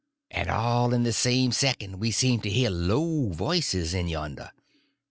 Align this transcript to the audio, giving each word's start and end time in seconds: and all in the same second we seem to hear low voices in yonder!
and 0.31 0.49
all 0.49 0.95
in 0.95 1.03
the 1.03 1.13
same 1.13 1.51
second 1.51 1.99
we 1.99 2.09
seem 2.09 2.41
to 2.41 2.49
hear 2.49 2.71
low 2.71 3.29
voices 3.29 3.93
in 3.93 4.07
yonder! 4.07 4.49